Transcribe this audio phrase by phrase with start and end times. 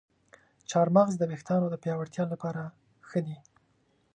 [0.71, 2.63] چارمغز د ویښتانو د پیاوړتیا لپاره
[3.09, 3.37] ښه دی.